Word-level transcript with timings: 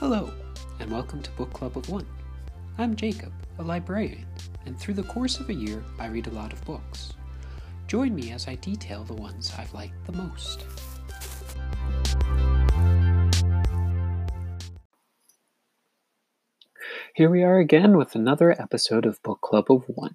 Hello, 0.00 0.30
and 0.78 0.92
welcome 0.92 1.20
to 1.22 1.30
Book 1.32 1.52
Club 1.52 1.76
of 1.76 1.90
One. 1.90 2.06
I'm 2.78 2.94
Jacob, 2.94 3.32
a 3.58 3.64
librarian, 3.64 4.28
and 4.64 4.78
through 4.78 4.94
the 4.94 5.02
course 5.02 5.40
of 5.40 5.50
a 5.50 5.52
year, 5.52 5.82
I 5.98 6.06
read 6.06 6.28
a 6.28 6.30
lot 6.30 6.52
of 6.52 6.64
books. 6.64 7.14
Join 7.88 8.14
me 8.14 8.30
as 8.30 8.46
I 8.46 8.54
detail 8.54 9.02
the 9.02 9.14
ones 9.14 9.52
I've 9.58 9.74
liked 9.74 10.06
the 10.06 10.12
most. 10.12 10.64
Here 17.16 17.28
we 17.28 17.42
are 17.42 17.58
again 17.58 17.96
with 17.96 18.14
another 18.14 18.52
episode 18.52 19.04
of 19.04 19.20
Book 19.24 19.40
Club 19.40 19.68
of 19.68 19.82
One. 19.88 20.14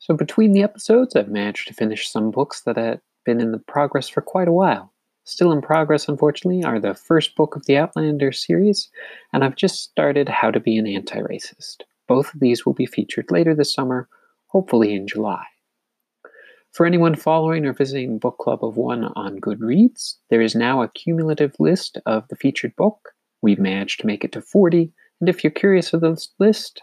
So, 0.00 0.16
between 0.16 0.50
the 0.50 0.64
episodes, 0.64 1.14
I've 1.14 1.28
managed 1.28 1.68
to 1.68 1.74
finish 1.74 2.10
some 2.10 2.32
books 2.32 2.62
that 2.62 2.76
had 2.76 3.00
been 3.24 3.40
in 3.40 3.52
the 3.52 3.58
progress 3.58 4.08
for 4.08 4.20
quite 4.20 4.48
a 4.48 4.52
while. 4.52 4.92
Still 5.28 5.50
in 5.50 5.60
progress, 5.60 6.08
unfortunately, 6.08 6.62
are 6.62 6.78
the 6.78 6.94
first 6.94 7.34
book 7.34 7.56
of 7.56 7.66
the 7.66 7.76
Outlander 7.76 8.30
series, 8.30 8.88
and 9.32 9.42
I've 9.42 9.56
just 9.56 9.82
started 9.82 10.28
How 10.28 10.52
to 10.52 10.60
Be 10.60 10.78
an 10.78 10.86
Anti 10.86 11.18
Racist. 11.18 11.82
Both 12.06 12.32
of 12.32 12.38
these 12.38 12.64
will 12.64 12.74
be 12.74 12.86
featured 12.86 13.32
later 13.32 13.52
this 13.52 13.74
summer, 13.74 14.08
hopefully 14.46 14.94
in 14.94 15.08
July. 15.08 15.42
For 16.70 16.86
anyone 16.86 17.16
following 17.16 17.66
or 17.66 17.72
visiting 17.72 18.20
Book 18.20 18.38
Club 18.38 18.64
of 18.64 18.76
One 18.76 19.06
on 19.16 19.40
Goodreads, 19.40 20.14
there 20.30 20.40
is 20.40 20.54
now 20.54 20.80
a 20.80 20.90
cumulative 20.90 21.56
list 21.58 21.98
of 22.06 22.28
the 22.28 22.36
featured 22.36 22.76
book. 22.76 23.10
We've 23.42 23.58
managed 23.58 23.98
to 24.02 24.06
make 24.06 24.22
it 24.22 24.30
to 24.30 24.40
40, 24.40 24.92
and 25.20 25.28
if 25.28 25.42
you're 25.42 25.50
curious 25.50 25.92
of 25.92 26.02
this 26.02 26.28
list, 26.38 26.82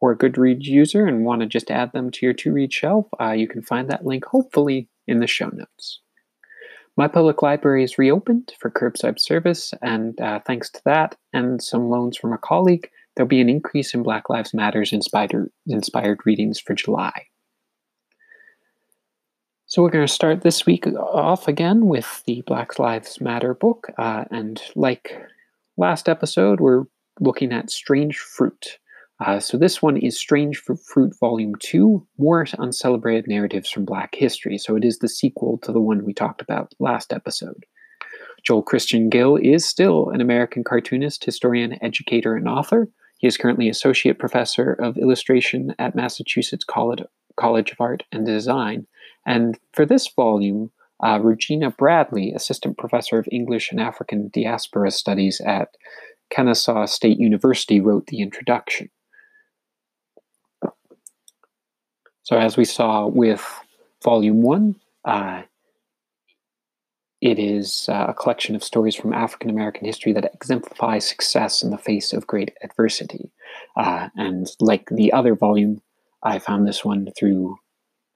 or 0.00 0.12
a 0.12 0.16
Goodreads 0.16 0.66
user 0.66 1.04
and 1.04 1.24
want 1.24 1.40
to 1.40 1.48
just 1.48 1.72
add 1.72 1.90
them 1.90 2.12
to 2.12 2.26
your 2.26 2.34
to 2.34 2.52
read 2.52 2.72
shelf, 2.72 3.08
uh, 3.20 3.32
you 3.32 3.48
can 3.48 3.62
find 3.62 3.90
that 3.90 4.06
link 4.06 4.24
hopefully 4.24 4.88
in 5.08 5.18
the 5.18 5.26
show 5.26 5.48
notes. 5.48 6.00
My 6.96 7.08
public 7.08 7.42
library 7.42 7.84
is 7.84 7.98
reopened 7.98 8.54
for 8.58 8.70
curbside 8.70 9.20
service, 9.20 9.74
and 9.82 10.18
uh, 10.18 10.40
thanks 10.46 10.70
to 10.70 10.80
that 10.86 11.14
and 11.34 11.62
some 11.62 11.90
loans 11.90 12.16
from 12.16 12.32
a 12.32 12.38
colleague, 12.38 12.88
there'll 13.14 13.28
be 13.28 13.40
an 13.42 13.50
increase 13.50 13.92
in 13.92 14.02
Black 14.02 14.30
Lives 14.30 14.54
Matter's 14.54 14.94
inspired, 14.94 16.20
readings 16.24 16.58
for 16.58 16.74
July. 16.74 17.26
So 19.66 19.82
we're 19.82 19.90
going 19.90 20.06
to 20.06 20.12
start 20.12 20.40
this 20.40 20.64
week 20.64 20.86
off 20.86 21.48
again 21.48 21.86
with 21.86 22.22
the 22.24 22.42
Black 22.46 22.78
Lives 22.78 23.20
Matter 23.20 23.52
book, 23.52 23.88
uh, 23.98 24.24
and 24.30 24.62
like 24.74 25.20
last 25.76 26.08
episode, 26.08 26.60
we're 26.60 26.84
looking 27.20 27.52
at 27.52 27.70
Strange 27.70 28.16
Fruit 28.16 28.78
uh, 29.24 29.40
so 29.40 29.56
this 29.56 29.80
one 29.80 29.96
is 29.96 30.18
Strange 30.18 30.58
Fruit 30.58 31.14
Volume 31.18 31.54
2, 31.60 32.06
More 32.18 32.46
Uncelebrated 32.58 33.26
Narratives 33.26 33.70
from 33.70 33.86
Black 33.86 34.14
History. 34.14 34.58
So 34.58 34.76
it 34.76 34.84
is 34.84 34.98
the 34.98 35.08
sequel 35.08 35.58
to 35.62 35.72
the 35.72 35.80
one 35.80 36.04
we 36.04 36.12
talked 36.12 36.42
about 36.42 36.74
last 36.78 37.12
episode. 37.12 37.64
Joel 38.42 38.62
Christian 38.62 39.08
Gill 39.08 39.36
is 39.36 39.64
still 39.64 40.10
an 40.10 40.20
American 40.20 40.64
cartoonist, 40.64 41.24
historian, 41.24 41.82
educator, 41.82 42.36
and 42.36 42.46
author. 42.46 42.88
He 43.18 43.26
is 43.26 43.38
currently 43.38 43.70
Associate 43.70 44.18
Professor 44.18 44.72
of 44.72 44.98
Illustration 44.98 45.74
at 45.78 45.96
Massachusetts 45.96 46.64
College, 46.64 47.02
College 47.36 47.72
of 47.72 47.80
Art 47.80 48.02
and 48.12 48.26
Design. 48.26 48.86
And 49.24 49.58
for 49.72 49.86
this 49.86 50.08
volume, 50.14 50.70
uh, 51.02 51.20
Regina 51.22 51.70
Bradley, 51.70 52.32
Assistant 52.32 52.76
Professor 52.76 53.18
of 53.18 53.28
English 53.32 53.70
and 53.70 53.80
African 53.80 54.30
Diaspora 54.32 54.90
Studies 54.90 55.40
at 55.40 55.68
Kennesaw 56.30 56.84
State 56.84 57.18
University, 57.18 57.80
wrote 57.80 58.06
the 58.06 58.20
introduction. 58.20 58.90
So, 62.26 62.36
as 62.36 62.56
we 62.56 62.64
saw 62.64 63.06
with 63.06 63.46
Volume 64.02 64.42
1, 64.42 64.74
uh, 65.04 65.42
it 67.20 67.38
is 67.38 67.88
uh, 67.88 68.06
a 68.08 68.14
collection 68.14 68.56
of 68.56 68.64
stories 68.64 68.96
from 68.96 69.12
African 69.12 69.48
American 69.48 69.84
history 69.84 70.12
that 70.12 70.34
exemplify 70.34 70.98
success 70.98 71.62
in 71.62 71.70
the 71.70 71.78
face 71.78 72.12
of 72.12 72.26
great 72.26 72.52
adversity. 72.64 73.30
Uh, 73.76 74.08
and 74.16 74.48
like 74.58 74.88
the 74.90 75.12
other 75.12 75.36
volume, 75.36 75.80
I 76.24 76.40
found 76.40 76.66
this 76.66 76.84
one 76.84 77.12
through 77.16 77.58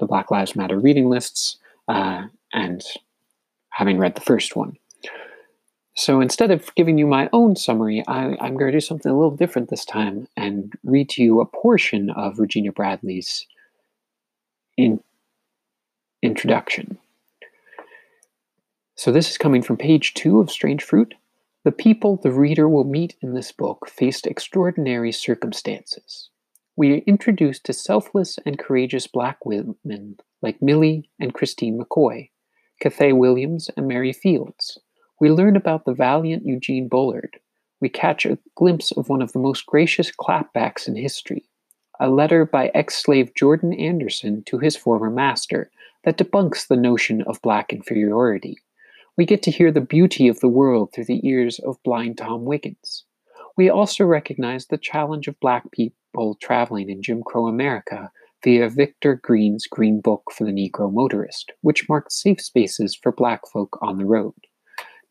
the 0.00 0.06
Black 0.06 0.32
Lives 0.32 0.56
Matter 0.56 0.80
reading 0.80 1.08
lists 1.08 1.58
uh, 1.86 2.24
and 2.52 2.82
having 3.68 3.96
read 3.96 4.16
the 4.16 4.22
first 4.22 4.56
one. 4.56 4.76
So 5.94 6.20
instead 6.20 6.50
of 6.50 6.74
giving 6.74 6.98
you 6.98 7.06
my 7.06 7.28
own 7.32 7.54
summary, 7.54 8.02
I, 8.08 8.24
am 8.44 8.56
going 8.56 8.72
to 8.72 8.76
do 8.76 8.80
something 8.80 9.12
a 9.12 9.14
little 9.14 9.36
different 9.36 9.70
this 9.70 9.84
time 9.84 10.26
and 10.36 10.72
read 10.82 11.10
to 11.10 11.22
you 11.22 11.40
a 11.40 11.46
portion 11.46 12.10
of 12.10 12.40
Regina 12.40 12.72
Bradley's 12.72 13.46
in 14.80 15.00
introduction. 16.22 16.96
So 18.96 19.12
this 19.12 19.30
is 19.30 19.36
coming 19.38 19.62
from 19.62 19.76
page 19.76 20.14
two 20.14 20.40
of 20.40 20.50
Strange 20.50 20.82
Fruit. 20.82 21.14
The 21.64 21.72
people 21.72 22.16
the 22.16 22.32
reader 22.32 22.66
will 22.66 22.84
meet 22.84 23.14
in 23.20 23.34
this 23.34 23.52
book 23.52 23.88
faced 23.88 24.26
extraordinary 24.26 25.12
circumstances. 25.12 26.30
We 26.76 26.92
are 26.94 27.02
introduced 27.06 27.64
to 27.64 27.74
selfless 27.74 28.38
and 28.46 28.58
courageous 28.58 29.06
black 29.06 29.44
women 29.44 30.16
like 30.40 30.62
Millie 30.62 31.10
and 31.20 31.34
Christine 31.34 31.78
McKoy, 31.78 32.30
Cathay 32.80 33.12
Williams 33.12 33.68
and 33.76 33.86
Mary 33.86 34.14
Fields. 34.14 34.78
We 35.20 35.30
learn 35.30 35.56
about 35.56 35.84
the 35.84 35.92
valiant 35.92 36.46
Eugene 36.46 36.88
Bullard. 36.88 37.38
We 37.82 37.90
catch 37.90 38.24
a 38.24 38.38
glimpse 38.56 38.92
of 38.92 39.10
one 39.10 39.20
of 39.20 39.32
the 39.32 39.38
most 39.38 39.66
gracious 39.66 40.10
clapbacks 40.10 40.88
in 40.88 40.96
history, 40.96 41.49
a 42.00 42.08
letter 42.08 42.46
by 42.46 42.68
ex 42.72 42.96
slave 43.02 43.34
Jordan 43.34 43.74
Anderson 43.74 44.42
to 44.46 44.58
his 44.58 44.74
former 44.74 45.10
master 45.10 45.70
that 46.04 46.16
debunks 46.16 46.66
the 46.66 46.76
notion 46.76 47.22
of 47.26 47.42
black 47.42 47.74
inferiority. 47.74 48.56
We 49.18 49.26
get 49.26 49.42
to 49.42 49.50
hear 49.50 49.70
the 49.70 49.82
beauty 49.82 50.26
of 50.26 50.40
the 50.40 50.48
world 50.48 50.94
through 50.94 51.04
the 51.04 51.26
ears 51.28 51.58
of 51.58 51.82
blind 51.84 52.16
Tom 52.16 52.46
Wiggins. 52.46 53.04
We 53.54 53.68
also 53.68 54.06
recognize 54.06 54.66
the 54.66 54.78
challenge 54.78 55.28
of 55.28 55.38
black 55.40 55.70
people 55.72 56.38
traveling 56.40 56.88
in 56.88 57.02
Jim 57.02 57.22
Crow 57.22 57.46
America 57.46 58.10
via 58.42 58.70
Victor 58.70 59.20
Green's 59.22 59.66
Green 59.66 60.00
Book 60.00 60.22
for 60.32 60.44
the 60.44 60.52
Negro 60.52 60.90
Motorist, 60.90 61.52
which 61.60 61.86
marked 61.86 62.12
safe 62.12 62.40
spaces 62.40 62.96
for 62.96 63.12
black 63.12 63.42
folk 63.52 63.78
on 63.82 63.98
the 63.98 64.06
road. 64.06 64.32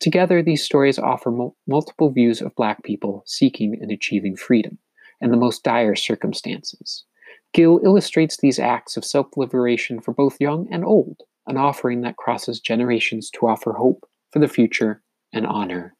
Together, 0.00 0.42
these 0.42 0.64
stories 0.64 0.98
offer 0.98 1.30
mul- 1.30 1.56
multiple 1.68 2.10
views 2.10 2.40
of 2.40 2.56
black 2.56 2.82
people 2.82 3.22
seeking 3.26 3.78
and 3.80 3.92
achieving 3.92 4.34
freedom 4.34 4.78
and 5.20 5.32
the 5.32 5.36
most 5.36 5.62
dire 5.62 5.94
circumstances. 5.94 7.04
Gill 7.52 7.80
illustrates 7.84 8.36
these 8.36 8.58
acts 8.58 8.96
of 8.96 9.04
self 9.04 9.36
liberation 9.36 10.00
for 10.00 10.12
both 10.12 10.40
young 10.40 10.68
and 10.70 10.84
old, 10.84 11.22
an 11.46 11.56
offering 11.56 12.02
that 12.02 12.16
crosses 12.16 12.60
generations 12.60 13.30
to 13.30 13.48
offer 13.48 13.72
hope 13.72 14.08
for 14.30 14.38
the 14.38 14.48
future 14.48 15.02
and 15.32 15.46
honor 15.46 15.94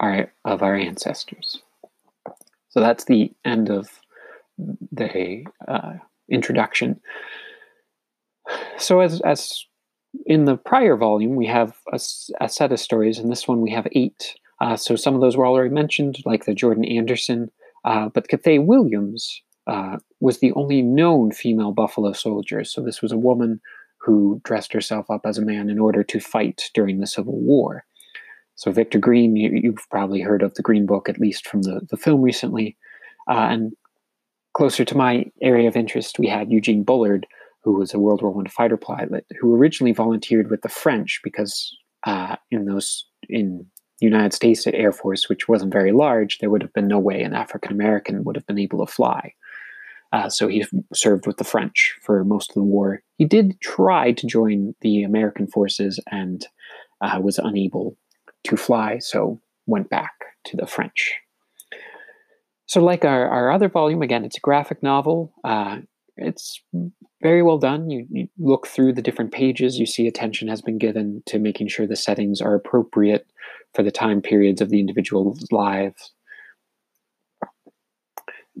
our, 0.00 0.32
of 0.44 0.62
our 0.62 0.76
ancestors. 0.76 1.60
So 2.68 2.80
that's 2.80 3.04
the 3.06 3.32
end 3.44 3.70
of 3.70 4.00
the 4.92 5.44
uh, 5.66 5.94
introduction. 6.30 7.00
So, 8.76 9.00
as, 9.00 9.20
as 9.22 9.64
in 10.26 10.44
the 10.44 10.56
prior 10.56 10.96
volume, 10.96 11.36
we 11.36 11.46
have 11.46 11.76
a, 11.92 12.00
a, 12.40 12.48
set 12.48 12.72
of 12.72 12.80
stories, 12.80 13.18
and 13.18 13.30
this 13.30 13.46
one 13.46 13.60
we 13.60 13.70
have 13.72 13.86
eight. 13.92 14.34
Uh, 14.60 14.76
so, 14.76 14.96
some 14.96 15.14
of 15.14 15.20
those 15.20 15.36
were 15.36 15.46
already 15.46 15.74
mentioned, 15.74 16.18
like 16.24 16.44
the 16.44 16.54
Jordan 16.54 16.84
Anderson 16.84 17.50
uh, 17.84 18.08
but 18.08 18.28
Cathay 18.28 18.58
Williams 18.58 19.42
uh, 19.66 19.98
was 20.20 20.38
the 20.38 20.52
only 20.52 20.82
known 20.82 21.30
female 21.30 21.72
Buffalo 21.72 22.12
soldier. 22.12 22.64
So 22.64 22.80
this 22.82 23.02
was 23.02 23.12
a 23.12 23.18
woman 23.18 23.60
who 24.00 24.40
dressed 24.44 24.72
herself 24.72 25.10
up 25.10 25.22
as 25.24 25.38
a 25.38 25.44
man 25.44 25.68
in 25.68 25.78
order 25.78 26.02
to 26.04 26.20
fight 26.20 26.70
during 26.74 27.00
the 27.00 27.06
Civil 27.06 27.38
War. 27.38 27.84
So 28.54 28.72
Victor 28.72 28.98
Green, 28.98 29.36
you, 29.36 29.70
have 29.70 29.90
probably 29.90 30.20
heard 30.20 30.42
of 30.42 30.54
the 30.54 30.62
Green 30.62 30.86
Book, 30.86 31.08
at 31.08 31.20
least 31.20 31.46
from 31.46 31.62
the, 31.62 31.80
the 31.90 31.96
film 31.96 32.22
recently. 32.22 32.76
Uh, 33.30 33.48
and 33.50 33.72
closer 34.54 34.84
to 34.84 34.96
my 34.96 35.26
area 35.42 35.68
of 35.68 35.76
interest, 35.76 36.18
we 36.18 36.26
had 36.26 36.50
Eugene 36.50 36.82
Bullard, 36.82 37.26
who 37.62 37.74
was 37.74 37.94
a 37.94 37.98
World 37.98 38.22
War 38.22 38.34
I 38.44 38.48
fighter 38.48 38.76
pilot, 38.76 39.26
who 39.40 39.54
originally 39.54 39.92
volunteered 39.92 40.50
with 40.50 40.62
the 40.62 40.68
French 40.68 41.20
because 41.22 41.76
uh, 42.04 42.36
in 42.50 42.64
those 42.64 43.06
in 43.28 43.66
United 44.00 44.32
States 44.32 44.66
Air 44.66 44.92
Force, 44.92 45.28
which 45.28 45.48
wasn't 45.48 45.72
very 45.72 45.92
large, 45.92 46.38
there 46.38 46.50
would 46.50 46.62
have 46.62 46.72
been 46.72 46.88
no 46.88 46.98
way 46.98 47.22
an 47.22 47.34
African 47.34 47.72
American 47.72 48.24
would 48.24 48.36
have 48.36 48.46
been 48.46 48.58
able 48.58 48.84
to 48.84 48.92
fly. 48.92 49.34
Uh, 50.12 50.28
so 50.28 50.48
he 50.48 50.64
served 50.94 51.26
with 51.26 51.36
the 51.36 51.44
French 51.44 51.96
for 52.02 52.24
most 52.24 52.50
of 52.50 52.54
the 52.54 52.62
war. 52.62 53.02
He 53.18 53.24
did 53.24 53.60
try 53.60 54.12
to 54.12 54.26
join 54.26 54.74
the 54.80 55.02
American 55.02 55.46
forces 55.46 56.00
and 56.10 56.46
uh, 57.00 57.20
was 57.22 57.38
unable 57.38 57.96
to 58.44 58.56
fly, 58.56 58.98
so 58.98 59.40
went 59.66 59.90
back 59.90 60.12
to 60.44 60.56
the 60.56 60.66
French. 60.66 61.14
So, 62.66 62.82
like 62.82 63.04
our, 63.04 63.28
our 63.28 63.50
other 63.50 63.68
volume, 63.68 64.02
again, 64.02 64.24
it's 64.24 64.38
a 64.38 64.40
graphic 64.40 64.82
novel. 64.82 65.32
Uh, 65.44 65.78
it's 66.16 66.60
very 67.22 67.42
well 67.42 67.58
done. 67.58 67.90
You, 67.90 68.06
you, 68.10 68.28
look 68.38 68.66
through 68.66 68.92
the 68.92 69.02
different 69.02 69.32
pages, 69.32 69.78
you 69.78 69.86
see 69.86 70.06
attention 70.06 70.48
has 70.48 70.60
been 70.60 70.78
given 70.78 71.22
to 71.26 71.38
making 71.38 71.68
sure 71.68 71.86
the 71.86 71.96
settings 71.96 72.40
are 72.40 72.54
appropriate 72.54 73.26
for 73.74 73.82
the 73.82 73.90
time 73.90 74.20
periods 74.22 74.60
of 74.60 74.70
the 74.70 74.80
individual's 74.80 75.46
lives. 75.52 76.12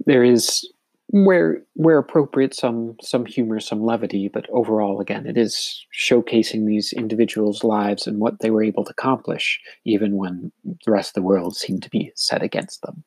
There 0.06 0.24
is 0.24 0.68
where 1.10 1.62
where 1.74 1.98
appropriate, 1.98 2.54
some 2.54 2.96
some 3.00 3.24
humor, 3.24 3.60
some 3.60 3.82
levity, 3.82 4.28
but 4.28 4.46
overall, 4.50 5.00
again, 5.00 5.26
it 5.26 5.38
is 5.38 5.86
showcasing 5.98 6.66
these 6.66 6.92
individuals' 6.92 7.64
lives 7.64 8.06
and 8.06 8.20
what 8.20 8.40
they 8.40 8.50
were 8.50 8.62
able 8.62 8.84
to 8.84 8.90
accomplish, 8.90 9.60
even 9.84 10.16
when 10.16 10.52
the 10.64 10.92
rest 10.92 11.10
of 11.10 11.14
the 11.14 11.26
world 11.26 11.56
seemed 11.56 11.82
to 11.82 11.90
be 11.90 12.12
set 12.14 12.42
against 12.42 12.82
them. 12.82 13.04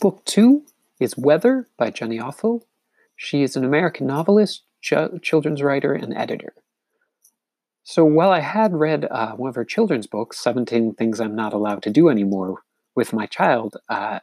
Book 0.00 0.24
two 0.24 0.64
is 1.00 1.18
Weather 1.18 1.66
by 1.76 1.90
Jenny 1.90 2.18
Offill. 2.18 2.62
She 3.16 3.42
is 3.42 3.56
an 3.56 3.64
American 3.64 4.06
novelist, 4.06 4.62
ch- 4.80 4.94
children's 5.22 5.60
writer, 5.60 5.92
and 5.92 6.16
editor. 6.16 6.54
So 7.82 8.04
while 8.04 8.30
I 8.30 8.40
had 8.40 8.74
read 8.74 9.06
uh, 9.10 9.32
one 9.32 9.48
of 9.48 9.56
her 9.56 9.64
children's 9.64 10.06
books, 10.06 10.38
17 10.38 10.94
Things 10.94 11.20
I'm 11.20 11.34
Not 11.34 11.52
Allowed 11.52 11.82
to 11.82 11.90
Do 11.90 12.10
Anymore, 12.10 12.62
with 12.94 13.12
my 13.12 13.26
child, 13.26 13.76
uh, 13.88 14.20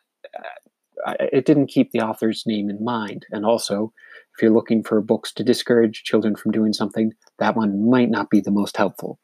it 1.19 1.45
didn't 1.45 1.67
keep 1.67 1.91
the 1.91 2.01
author's 2.01 2.43
name 2.45 2.69
in 2.69 2.83
mind. 2.83 3.25
And 3.31 3.45
also, 3.45 3.91
if 4.33 4.41
you're 4.41 4.51
looking 4.51 4.81
for 4.81 5.01
books 5.01 5.33
to 5.33 5.43
discourage 5.43 6.03
children 6.03 6.35
from 6.37 6.51
doing 6.51 6.71
something, 6.71 7.11
that 7.39 7.55
one 7.57 7.89
might 7.89 8.09
not 8.09 8.29
be 8.29 8.39
the 8.39 8.51
most 8.51 8.77
helpful. 8.77 9.19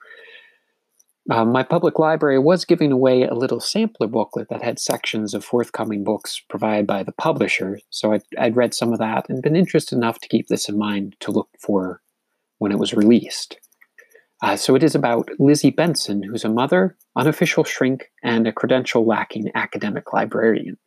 Uh, 1.29 1.45
my 1.45 1.61
public 1.61 1.99
library 1.99 2.39
was 2.39 2.65
giving 2.65 2.91
away 2.91 3.23
a 3.23 3.35
little 3.35 3.59
sampler 3.59 4.07
booklet 4.07 4.49
that 4.49 4.63
had 4.63 4.79
sections 4.79 5.33
of 5.33 5.45
forthcoming 5.45 6.03
books 6.03 6.41
provided 6.49 6.87
by 6.87 7.03
the 7.03 7.11
publisher, 7.11 7.79
so 7.91 8.13
I'd, 8.13 8.23
I'd, 8.39 8.55
read 8.55 8.73
some 8.73 8.91
of 8.91 8.99
that 8.99 9.29
and 9.29 9.41
been 9.41 9.55
interested 9.55 9.95
enough 9.95 10.19
to 10.21 10.27
keep 10.27 10.47
this 10.47 10.67
in 10.67 10.79
mind 10.79 11.15
to 11.19 11.31
look 11.31 11.49
for 11.59 12.01
when 12.57 12.71
it 12.71 12.79
was 12.79 12.95
released. 12.95 13.59
Uh, 14.41 14.55
so 14.55 14.73
it 14.73 14.81
is 14.81 14.95
about 14.95 15.29
Lizzie 15.37 15.69
Benson, 15.69 16.23
who's 16.23 16.43
a 16.43 16.49
mother, 16.49 16.97
unofficial 17.15 17.63
shrink, 17.63 18.09
and 18.23 18.47
a 18.47 18.51
credential 18.51 19.05
lacking 19.05 19.51
academic 19.53 20.13
librarian. 20.13 20.77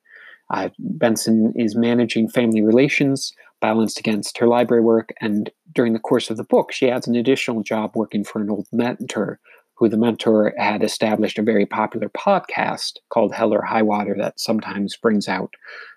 Uh, 0.52 0.68
Benson 0.80 1.52
is 1.54 1.76
managing 1.76 2.28
family 2.28 2.60
relations 2.60 3.32
balanced 3.60 4.00
against 4.00 4.36
her 4.38 4.48
library 4.48 4.82
work, 4.82 5.12
and 5.20 5.50
during 5.72 5.92
the 5.92 6.00
course 6.00 6.28
of 6.28 6.36
the 6.36 6.44
book, 6.44 6.72
she 6.72 6.90
adds 6.90 7.06
an 7.06 7.14
additional 7.14 7.62
job 7.62 7.92
working 7.94 8.24
for 8.24 8.42
an 8.42 8.50
old 8.50 8.66
mentor 8.72 9.38
who 9.76 9.88
the 9.88 9.96
mentor 9.96 10.52
had 10.56 10.82
established 10.82 11.38
a 11.38 11.42
very 11.42 11.66
popular 11.66 12.08
podcast 12.10 12.98
called 13.10 13.34
Hell 13.34 13.52
or 13.52 13.62
High 13.62 13.82
Water 13.82 14.14
that 14.18 14.38
sometimes 14.38 14.96
brings 14.96 15.28
out 15.28 15.54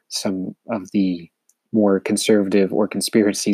some 0.10 0.56
of 0.70 0.90
the 0.92 1.30
more 1.72 2.00
conservative 2.00 2.74
or 2.74 2.88
conspiracy 2.88 3.54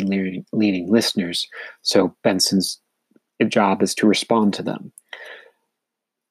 leaning 0.52 0.90
listeners. 0.90 1.48
So 1.82 2.14
Benson's 2.22 2.80
job 3.48 3.82
is 3.82 3.94
to 3.96 4.06
respond 4.06 4.54
to 4.54 4.62
them. 4.62 4.92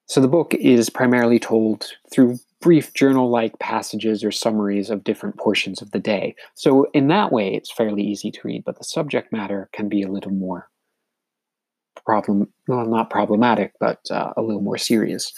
So 0.07 0.22
the 0.22 0.28
book 0.28 0.54
is 0.56 0.89
primarily 0.89 1.39
told 1.39 1.88
through 2.12 2.39
brief 2.62 2.94
journal 2.94 3.30
like 3.30 3.60
passages 3.60 4.24
or 4.24 4.31
summaries 4.31 4.89
of 4.89 5.04
different 5.04 5.38
portions 5.38 5.81
of 5.81 5.92
the 5.92 6.00
day. 6.00 6.34
So, 6.56 6.88
in 6.94 7.07
that 7.10 7.31
way, 7.31 7.54
it's 7.54 7.72
fairly 7.72 8.04
easy 8.04 8.31
to 8.31 8.39
read, 8.44 8.63
but 8.63 8.78
the 8.78 8.86
subject 8.86 9.34
matter 9.34 9.69
can 9.74 9.89
be 9.89 10.01
a 10.01 10.12
little 10.12 10.31
more 10.31 10.69
problem, 12.06 12.48
well, 12.68 12.86
not 12.86 13.10
problematic, 13.10 13.74
but 13.80 14.00
uh, 14.12 14.34
a 14.38 14.42
little 14.42 14.62
more 14.62 14.78
serious. 14.78 15.32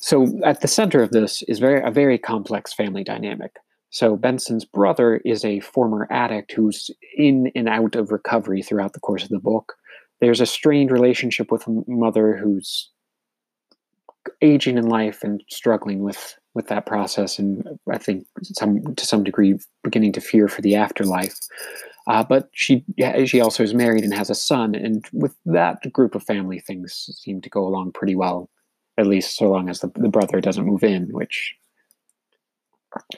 So 0.00 0.40
at 0.44 0.60
the 0.60 0.68
center 0.68 1.02
of 1.02 1.10
this 1.10 1.42
is 1.42 1.58
very 1.58 1.82
a 1.82 1.90
very 1.90 2.18
complex 2.18 2.72
family 2.72 3.04
dynamic. 3.04 3.52
So 3.90 4.16
Benson's 4.16 4.64
brother 4.64 5.20
is 5.24 5.44
a 5.44 5.60
former 5.60 6.06
addict 6.10 6.52
who's 6.52 6.90
in 7.16 7.50
and 7.54 7.68
out 7.68 7.96
of 7.96 8.12
recovery 8.12 8.62
throughout 8.62 8.92
the 8.92 9.00
course 9.00 9.24
of 9.24 9.30
the 9.30 9.38
book. 9.38 9.74
There's 10.20 10.40
a 10.40 10.46
strained 10.46 10.90
relationship 10.90 11.50
with 11.50 11.66
a 11.66 11.82
mother 11.86 12.36
who's 12.36 12.90
aging 14.42 14.76
in 14.76 14.88
life 14.88 15.22
and 15.22 15.42
struggling 15.48 16.02
with 16.02 16.38
with 16.54 16.68
that 16.68 16.86
process, 16.86 17.38
and 17.38 17.78
I 17.90 17.98
think 17.98 18.26
some 18.42 18.94
to 18.96 19.06
some 19.06 19.22
degree 19.22 19.58
beginning 19.84 20.12
to 20.14 20.20
fear 20.20 20.48
for 20.48 20.60
the 20.60 20.74
afterlife. 20.74 21.38
Uh, 22.08 22.24
but 22.24 22.48
she 22.52 22.84
she 23.26 23.40
also 23.40 23.62
is 23.62 23.74
married 23.74 24.02
and 24.02 24.14
has 24.14 24.30
a 24.30 24.34
son, 24.34 24.74
and 24.74 25.04
with 25.12 25.36
that 25.44 25.92
group 25.92 26.14
of 26.14 26.22
family, 26.22 26.58
things 26.58 27.10
seem 27.22 27.40
to 27.42 27.50
go 27.50 27.66
along 27.66 27.92
pretty 27.92 28.16
well, 28.16 28.48
at 28.96 29.06
least 29.06 29.36
so 29.36 29.50
long 29.50 29.68
as 29.68 29.80
the, 29.80 29.90
the 29.94 30.08
brother 30.08 30.40
doesn't 30.40 30.64
move 30.66 30.82
in, 30.82 31.08
which 31.12 31.54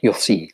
you'll 0.03 0.13
see. 0.13 0.51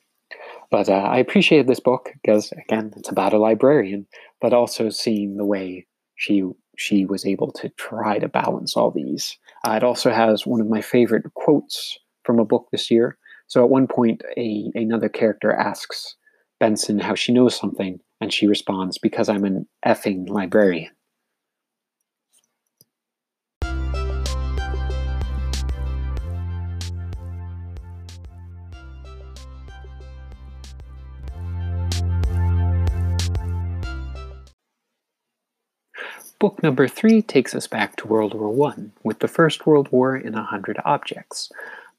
But 0.70 0.88
uh, 0.88 0.94
I 0.94 1.18
appreciated 1.18 1.66
this 1.66 1.80
book 1.80 2.10
because, 2.12 2.52
again, 2.52 2.92
it's 2.96 3.08
about 3.08 3.32
a 3.32 3.38
librarian, 3.38 4.06
but 4.40 4.52
also 4.52 4.90
seeing 4.90 5.36
the 5.36 5.44
way 5.44 5.86
she 6.16 6.44
she 6.76 7.06
was 7.06 7.24
able 7.24 7.52
to 7.52 7.70
try 7.70 8.18
to 8.18 8.28
balance 8.28 8.76
all 8.76 8.90
these. 8.90 9.38
Uh, 9.66 9.72
it 9.72 9.82
also 9.82 10.10
has 10.10 10.46
one 10.46 10.60
of 10.60 10.68
my 10.68 10.82
favorite 10.82 11.24
quotes 11.34 11.98
from 12.24 12.38
a 12.38 12.44
book 12.44 12.66
this 12.70 12.90
year. 12.90 13.16
So 13.46 13.64
at 13.64 13.70
one 13.70 13.86
point, 13.86 14.22
a 14.36 14.70
another 14.74 15.08
character 15.08 15.52
asks 15.52 16.16
Benson 16.60 16.98
how 16.98 17.14
she 17.14 17.32
knows 17.32 17.54
something, 17.54 18.00
and 18.20 18.32
she 18.32 18.46
responds, 18.46 18.98
Because 18.98 19.28
I'm 19.28 19.44
an 19.44 19.66
effing 19.84 20.28
librarian. 20.28 20.90
Book 36.38 36.62
number 36.62 36.86
three 36.86 37.22
takes 37.22 37.54
us 37.54 37.66
back 37.66 37.96
to 37.96 38.06
World 38.06 38.34
War 38.34 38.70
I 38.70 38.82
with 39.02 39.20
the 39.20 39.28
First 39.28 39.66
World 39.66 39.90
War 39.90 40.14
in 40.14 40.34
a 40.34 40.44
Hundred 40.44 40.78
Objects 40.84 41.50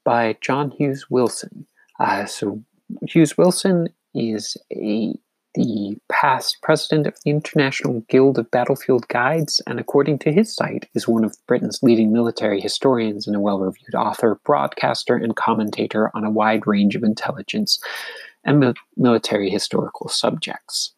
by 0.04 0.36
John 0.40 0.70
Hughes 0.70 1.10
Wilson. 1.10 1.66
Uh, 1.98 2.24
so, 2.24 2.62
Hughes 3.02 3.36
Wilson 3.36 3.88
is 4.14 4.56
a 4.72 5.18
the 5.58 5.96
past 6.08 6.58
president 6.62 7.08
of 7.08 7.18
the 7.24 7.30
International 7.30 8.00
Guild 8.08 8.38
of 8.38 8.48
Battlefield 8.52 9.08
Guides, 9.08 9.60
and 9.66 9.80
according 9.80 10.20
to 10.20 10.30
his 10.30 10.54
site, 10.54 10.88
is 10.94 11.08
one 11.08 11.24
of 11.24 11.36
Britain's 11.48 11.82
leading 11.82 12.12
military 12.12 12.60
historians 12.60 13.26
and 13.26 13.34
a 13.34 13.40
well 13.40 13.58
reviewed 13.58 13.96
author, 13.96 14.38
broadcaster, 14.44 15.16
and 15.16 15.34
commentator 15.34 16.12
on 16.14 16.24
a 16.24 16.30
wide 16.30 16.64
range 16.68 16.94
of 16.94 17.02
intelligence 17.02 17.80
and 18.44 18.76
military 18.96 19.50
historical 19.50 20.08
subjects. 20.08 20.92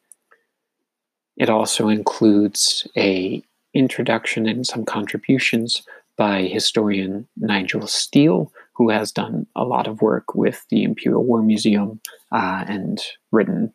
It 1.38 1.48
also 1.48 1.88
includes 1.88 2.86
a 2.98 3.42
introduction 3.72 4.46
and 4.46 4.66
some 4.66 4.84
contributions 4.84 5.82
by 6.18 6.42
historian 6.42 7.26
Nigel 7.38 7.86
Steel, 7.86 8.52
who 8.74 8.90
has 8.90 9.10
done 9.10 9.46
a 9.56 9.64
lot 9.64 9.86
of 9.86 10.02
work 10.02 10.34
with 10.34 10.66
the 10.68 10.82
Imperial 10.82 11.24
War 11.24 11.40
Museum 11.40 11.98
uh, 12.30 12.64
and 12.68 13.00
written 13.32 13.72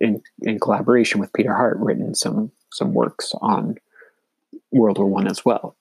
in, 0.00 0.22
in 0.42 0.58
collaboration 0.58 1.20
with 1.20 1.32
Peter 1.32 1.54
Hart, 1.54 1.78
written 1.78 2.14
some 2.14 2.50
some 2.70 2.92
works 2.94 3.32
on 3.40 3.76
World 4.72 4.98
War 4.98 5.06
One 5.06 5.26
as 5.26 5.44
well. 5.44 5.76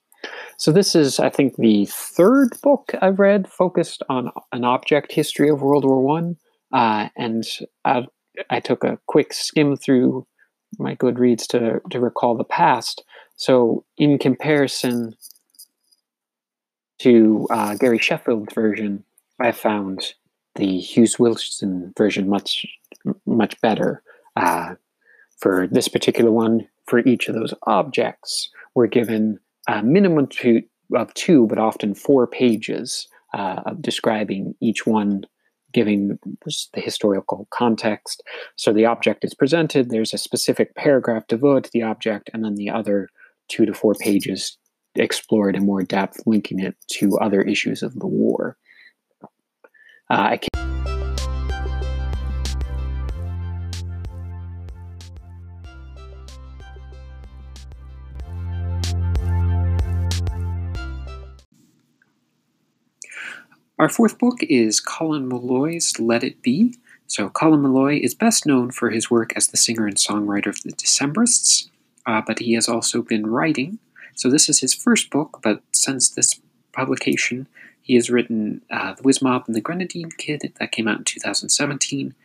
So 0.57 0.71
this 0.71 0.95
is, 0.95 1.19
I 1.19 1.29
think, 1.29 1.55
the 1.57 1.85
third 1.85 2.59
book 2.61 2.93
I've 3.01 3.19
read 3.19 3.47
focused 3.47 4.01
on 4.09 4.31
an 4.51 4.63
object 4.63 5.11
history 5.11 5.49
of 5.49 5.61
World 5.61 5.85
War 5.85 6.01
One, 6.01 6.37
uh, 6.73 7.09
and 7.15 7.43
I, 7.85 8.07
I 8.49 8.59
took 8.59 8.83
a 8.83 8.99
quick 9.05 9.33
skim 9.33 9.75
through 9.77 10.25
my 10.79 10.95
Goodreads 10.95 11.47
to 11.47 11.81
to 11.91 11.99
recall 11.99 12.35
the 12.35 12.43
past. 12.43 13.03
So 13.35 13.85
in 13.97 14.17
comparison 14.17 15.15
to 16.99 17.47
uh, 17.51 17.75
Gary 17.75 17.99
Sheffield's 17.99 18.53
version, 18.53 19.03
I 19.39 19.51
found 19.51 20.15
the 20.55 20.79
Hughes 20.79 21.19
Wilson 21.19 21.93
version 21.95 22.27
much 22.27 22.65
much 23.37 23.59
better. 23.61 24.03
Uh, 24.35 24.75
for 25.39 25.67
this 25.67 25.87
particular 25.87 26.31
one, 26.31 26.67
for 26.87 26.99
each 26.99 27.27
of 27.27 27.35
those 27.35 27.53
objects, 27.63 28.49
we're 28.75 28.87
given 28.87 29.39
a 29.67 29.83
minimum 29.83 30.27
of 30.95 31.13
two, 31.13 31.47
but 31.47 31.57
often 31.57 31.93
four 31.93 32.27
pages 32.27 33.07
uh, 33.33 33.61
of 33.65 33.81
describing 33.81 34.55
each 34.61 34.87
one, 34.87 35.23
giving 35.73 36.17
the 36.73 36.81
historical 36.81 37.47
context. 37.51 38.23
So 38.55 38.73
the 38.73 38.85
object 38.85 39.23
is 39.25 39.33
presented, 39.33 39.89
there's 39.89 40.13
a 40.13 40.17
specific 40.17 40.75
paragraph 40.75 41.27
devoted 41.27 41.65
to 41.65 41.71
the 41.73 41.83
object, 41.83 42.29
and 42.33 42.43
then 42.43 42.55
the 42.55 42.69
other 42.69 43.09
two 43.47 43.65
to 43.65 43.73
four 43.73 43.93
pages 43.99 44.57
explored 44.95 45.55
in 45.55 45.65
more 45.65 45.83
depth, 45.83 46.21
linking 46.25 46.59
it 46.59 46.75
to 46.93 47.17
other 47.19 47.41
issues 47.41 47.83
of 47.83 47.93
the 47.99 48.07
war. 48.07 48.57
Uh, 49.21 49.27
I 50.09 50.37
can- 50.37 50.56
Our 63.79 63.89
fourth 63.89 64.17
book 64.17 64.41
is 64.41 64.79
Colin 64.79 65.29
Meloy's 65.29 65.99
Let 65.99 66.23
It 66.23 66.41
Be, 66.41 66.73
So, 67.05 67.29
Colin 67.29 67.61
Meloy 67.61 67.99
is 67.99 68.15
best 68.15 68.47
known 68.47 68.71
for 68.71 68.89
his 68.89 69.11
work 69.11 69.33
as 69.35 69.47
the 69.47 69.57
singer 69.57 69.85
and 69.85 69.97
songwriter 69.97 70.47
of 70.47 70.63
the 70.63 70.71
Decemberists, 70.71 71.69
uh, 72.07 72.23
but 72.25 72.39
he 72.39 72.53
has 72.53 72.67
also 72.67 73.03
been 73.03 73.27
writing. 73.27 73.77
So, 74.15 74.31
this 74.31 74.49
is 74.49 74.61
his 74.61 74.73
first 74.73 75.11
book, 75.11 75.41
but 75.43 75.61
since 75.73 76.09
this 76.09 76.41
publication, 76.73 77.47
he 77.79 77.93
has 77.93 78.09
written 78.09 78.63
uh, 78.71 78.95
The 78.95 79.03
Whiz 79.03 79.21
Mob 79.21 79.43
and 79.45 79.55
the 79.55 79.61
Grenadine 79.61 80.09
Kid, 80.09 80.53
that 80.59 80.71
came 80.71 80.87
out 80.87 80.97
in 80.97 81.03
2017, 81.03 82.15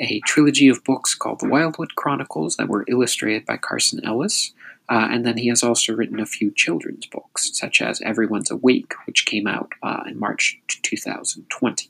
a 0.00 0.20
trilogy 0.20 0.68
of 0.68 0.84
books 0.84 1.14
called 1.14 1.40
The 1.40 1.50
Wildwood 1.50 1.96
Chronicles 1.96 2.56
that 2.56 2.68
were 2.68 2.86
illustrated 2.88 3.44
by 3.44 3.58
Carson 3.58 4.02
Ellis, 4.06 4.54
uh, 4.88 5.08
and 5.10 5.24
then 5.24 5.38
he 5.38 5.48
has 5.48 5.62
also 5.62 5.94
written 5.94 6.20
a 6.20 6.26
few 6.26 6.50
children's 6.50 7.06
books, 7.06 7.50
such 7.54 7.80
as 7.80 8.00
Everyone's 8.02 8.50
Awake, 8.50 8.92
which 9.06 9.24
came 9.24 9.46
out 9.46 9.72
uh, 9.82 10.02
in 10.06 10.18
March 10.18 10.60
2020. 10.82 11.88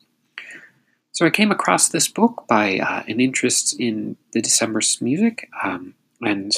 So 1.10 1.26
I 1.26 1.30
came 1.30 1.50
across 1.50 1.88
this 1.88 2.08
book 2.08 2.44
by 2.48 2.78
uh, 2.78 3.02
an 3.08 3.20
interest 3.20 3.78
in 3.78 4.16
the 4.32 4.42
Decemberists 4.42 5.00
music 5.00 5.48
um, 5.62 5.94
and 6.20 6.52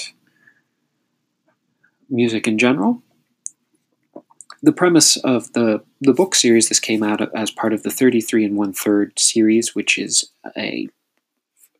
music 2.08 2.46
in 2.46 2.58
general. 2.58 3.02
The 4.62 4.72
premise 4.72 5.16
of 5.18 5.52
the, 5.52 5.82
the 6.00 6.14
book 6.14 6.34
series, 6.34 6.68
this 6.68 6.80
came 6.80 7.02
out 7.02 7.34
as 7.34 7.50
part 7.50 7.72
of 7.72 7.82
the 7.82 7.90
33 7.90 8.44
and 8.44 8.56
one 8.56 8.72
third 8.72 9.18
series, 9.18 9.74
which 9.74 9.98
is 9.98 10.30
a, 10.56 10.88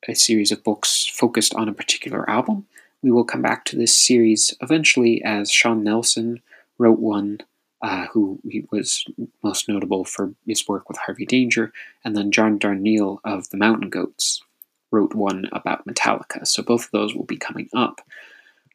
a 0.06 0.14
series 0.14 0.52
of 0.52 0.62
books 0.62 1.06
focused 1.06 1.54
on 1.54 1.68
a 1.68 1.74
particular 1.74 2.28
album. 2.28 2.66
We 3.06 3.12
will 3.12 3.22
come 3.22 3.40
back 3.40 3.64
to 3.66 3.76
this 3.76 3.94
series 3.94 4.52
eventually 4.60 5.22
as 5.22 5.48
Sean 5.48 5.84
Nelson 5.84 6.42
wrote 6.76 6.98
one 6.98 7.38
uh, 7.80 8.06
who 8.06 8.40
was 8.72 9.04
most 9.44 9.68
notable 9.68 10.04
for 10.04 10.34
his 10.44 10.66
work 10.66 10.88
with 10.88 10.98
Harvey 10.98 11.24
Danger, 11.24 11.72
and 12.04 12.16
then 12.16 12.32
John 12.32 12.58
Darnielle 12.58 13.20
of 13.22 13.48
the 13.50 13.58
Mountain 13.58 13.90
Goats 13.90 14.42
wrote 14.90 15.14
one 15.14 15.48
about 15.52 15.86
Metallica. 15.86 16.48
So 16.48 16.64
both 16.64 16.86
of 16.86 16.90
those 16.90 17.14
will 17.14 17.26
be 17.26 17.36
coming 17.36 17.68
up. 17.72 18.00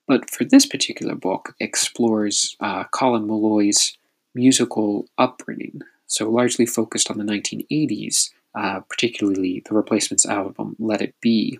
But 0.07 0.29
for 0.29 0.45
this 0.45 0.65
particular 0.65 1.15
book, 1.15 1.53
explores 1.59 2.55
uh, 2.61 2.85
Colin 2.85 3.27
Meloy's 3.27 3.97
musical 4.33 5.07
upbringing, 5.17 5.81
so 6.07 6.29
largely 6.29 6.65
focused 6.65 7.11
on 7.11 7.17
the 7.17 7.25
1980s, 7.25 8.29
uh, 8.55 8.79
particularly 8.79 9.61
the 9.65 9.75
Replacements 9.75 10.25
album 10.25 10.77
Let 10.79 11.01
It 11.01 11.15
Be, 11.19 11.59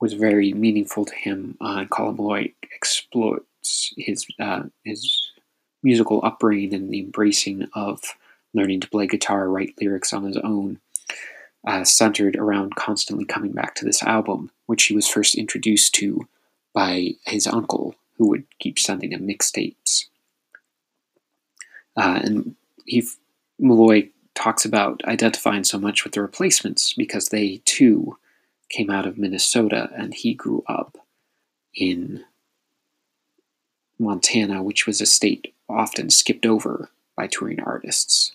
was 0.00 0.14
very 0.14 0.52
meaningful 0.52 1.04
to 1.04 1.14
him. 1.14 1.56
Uh, 1.60 1.78
and 1.78 1.90
Colin 1.90 2.16
Meloy 2.16 2.52
exploits 2.74 3.92
his 3.96 4.26
uh, 4.38 4.64
his 4.84 5.20
musical 5.82 6.20
upbringing 6.24 6.74
and 6.74 6.90
the 6.90 7.00
embracing 7.00 7.68
of 7.74 8.02
learning 8.54 8.80
to 8.80 8.88
play 8.88 9.06
guitar, 9.06 9.48
write 9.48 9.74
lyrics 9.80 10.12
on 10.12 10.24
his 10.24 10.36
own, 10.38 10.80
uh, 11.66 11.84
centered 11.84 12.36
around 12.36 12.74
constantly 12.76 13.24
coming 13.24 13.52
back 13.52 13.74
to 13.74 13.84
this 13.84 14.02
album, 14.02 14.50
which 14.66 14.84
he 14.84 14.94
was 14.94 15.06
first 15.08 15.34
introduced 15.34 15.94
to 15.94 16.26
by 16.74 17.10
his 17.26 17.46
uncle, 17.46 17.94
who 18.16 18.28
would 18.28 18.44
keep 18.58 18.78
sending 18.78 19.12
him 19.12 19.26
mixtapes. 19.26 20.06
Uh, 21.96 22.20
and 22.22 22.54
he, 22.86 23.06
Meloy 23.60 24.08
talks 24.34 24.64
about 24.64 25.04
identifying 25.04 25.64
so 25.64 25.78
much 25.78 26.04
with 26.04 26.12
the 26.12 26.22
replacements 26.22 26.94
because 26.94 27.28
they 27.28 27.60
too 27.64 28.16
came 28.68 28.90
out 28.90 29.06
of 29.06 29.18
Minnesota 29.18 29.90
and 29.96 30.14
he 30.14 30.34
grew 30.34 30.64
up 30.66 30.98
in 31.74 32.24
Montana, 33.98 34.62
which 34.62 34.86
was 34.86 35.00
a 35.00 35.06
state 35.06 35.54
often 35.68 36.10
skipped 36.10 36.46
over 36.46 36.90
by 37.16 37.26
touring 37.26 37.60
artists. 37.60 38.32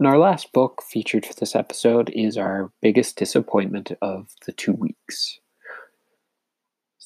And 0.00 0.06
our 0.06 0.16
last 0.16 0.54
book 0.54 0.82
featured 0.82 1.26
for 1.26 1.34
this 1.34 1.54
episode 1.54 2.08
is 2.14 2.38
our 2.38 2.72
biggest 2.80 3.18
disappointment 3.18 3.92
of 4.00 4.28
the 4.46 4.52
two 4.52 4.72
weeks. 4.72 5.38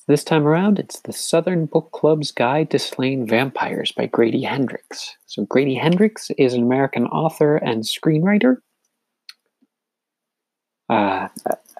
This 0.06 0.22
time 0.22 0.46
around, 0.46 0.78
it's 0.78 1.00
the 1.00 1.12
Southern 1.12 1.66
Book 1.66 1.90
Club's 1.90 2.30
Guide 2.30 2.70
to 2.70 2.78
Slaying 2.78 3.26
Vampires 3.26 3.90
by 3.90 4.06
Grady 4.06 4.42
Hendrix. 4.42 5.16
So, 5.26 5.44
Grady 5.44 5.74
Hendrix 5.74 6.30
is 6.38 6.54
an 6.54 6.62
American 6.62 7.06
author 7.06 7.56
and 7.56 7.82
screenwriter. 7.82 8.58
Uh, 10.88 11.28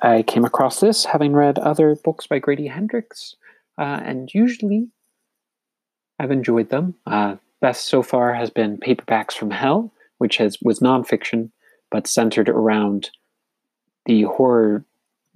I 0.02 0.22
came 0.22 0.44
across 0.44 0.80
this 0.80 1.04
having 1.04 1.32
read 1.32 1.60
other 1.60 1.94
books 1.94 2.26
by 2.26 2.40
Grady 2.40 2.66
Hendrix, 2.66 3.36
uh, 3.78 4.00
and 4.02 4.34
usually 4.34 4.88
I've 6.18 6.32
enjoyed 6.32 6.70
them. 6.70 6.96
Uh, 7.06 7.36
best 7.60 7.86
so 7.86 8.02
far 8.02 8.34
has 8.34 8.50
been 8.50 8.78
Paperbacks 8.78 9.34
from 9.34 9.52
Hell, 9.52 9.92
which 10.18 10.36
has 10.38 10.58
was 10.62 10.80
nonfiction 10.80 11.50
but 11.90 12.06
centered 12.06 12.48
around 12.48 13.10
the 14.06 14.22
horror 14.22 14.84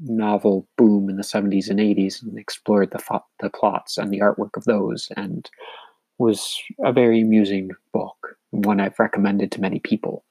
novel 0.01 0.67
boom 0.77 1.09
in 1.09 1.17
the 1.17 1.23
70s 1.23 1.69
and 1.69 1.81
80s 1.81 2.23
and 2.23 2.39
explored 2.39 2.91
the, 2.91 3.21
the 3.41 3.51
plots 3.51 3.99
and 3.99 4.13
the 4.13 4.21
artwork 4.21 4.57
of 4.57 4.65
those 4.65 5.09
and 5.17 5.51
was 6.19 6.61
a 6.85 6.93
very 6.93 7.21
amusing 7.21 7.71
book, 7.93 8.37
one 8.51 8.81
I've 8.81 8.99
recommended 8.99 9.53
to 9.53 9.61
many 9.61 9.79
people. 9.79 10.25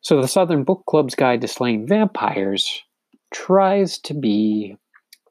So, 0.00 0.20
the 0.20 0.28
Southern 0.28 0.62
Book 0.62 0.84
Club's 0.86 1.14
Guide 1.14 1.40
to 1.40 1.48
Slaying 1.48 1.86
Vampires 1.86 2.82
tries 3.32 3.98
to 3.98 4.14
be 4.14 4.76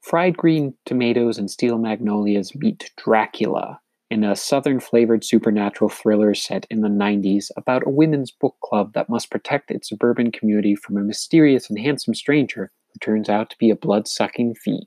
fried 0.02 0.38
green 0.38 0.74
tomatoes 0.86 1.38
and 1.38 1.50
steel 1.50 1.78
magnolias 1.78 2.54
meet 2.56 2.92
Dracula 2.98 3.80
in 4.10 4.24
a 4.24 4.36
southern 4.36 4.80
flavored 4.80 5.24
supernatural 5.24 5.90
thriller 5.90 6.34
set 6.34 6.66
in 6.70 6.82
the 6.82 6.88
90s 6.88 7.52
about 7.58 7.86
a 7.86 7.90
women's 7.90 8.32
book 8.32 8.56
club 8.64 8.94
that 8.94 9.10
must 9.10 9.30
protect 9.30 9.72
its 9.72 9.90
suburban 9.90 10.32
community 10.32 10.76
from 10.76 10.98
a 10.98 11.04
mysterious 11.04 11.70
and 11.70 11.78
handsome 11.80 12.14
stranger 12.14 12.72
who 12.94 13.00
turns 13.00 13.30
out 13.30 13.50
to 13.50 13.58
be 13.58 13.70
a 13.70 13.76
blood 13.76 14.08
sucking 14.08 14.56
fiend. 14.56 14.86